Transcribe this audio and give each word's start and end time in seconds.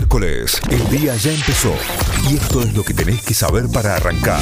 miércoles, 0.00 0.58
el 0.70 0.98
día 0.98 1.14
ya 1.16 1.30
empezó 1.30 1.74
y 2.30 2.36
esto 2.36 2.62
es 2.62 2.74
lo 2.74 2.82
que 2.82 2.94
tenés 2.94 3.22
que 3.22 3.34
saber 3.34 3.64
para 3.72 3.96
arrancar 3.96 4.40